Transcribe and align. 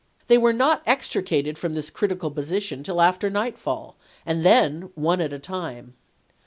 They 0.25 0.37
were 0.39 0.51
not 0.51 0.83
extri 0.87 1.21
cated 1.21 1.59
from 1.59 1.75
this 1.75 1.91
critical 1.91 2.31
position 2.31 2.81
till 2.81 3.01
after 3.03 3.29
nightfall, 3.29 3.97
and 4.25 4.43
then 4.43 4.89
one 4.95 5.21
at 5.21 5.31
a 5.31 5.37
time. 5.37 5.93